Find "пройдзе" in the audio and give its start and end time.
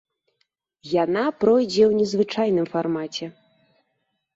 1.43-1.83